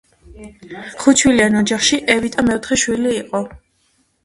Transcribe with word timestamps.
ხუთშვილიან 1.03 1.59
ოჯახში, 1.61 2.01
ევიტა 2.15 2.47
მეოთხე 2.49 2.81
შვილი 2.87 3.15
იყო. 3.21 3.45